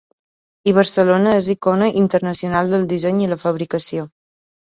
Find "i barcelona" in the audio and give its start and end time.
0.69-1.33